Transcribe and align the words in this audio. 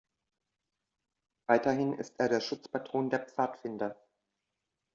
Weiterhin 1.45 1.93
ist 1.93 2.15
er 2.19 2.27
der 2.27 2.39
Schutzpatron 2.41 3.11
der 3.11 3.19
Pfadfinder. 3.19 3.95